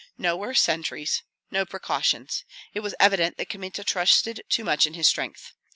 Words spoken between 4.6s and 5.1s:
much in his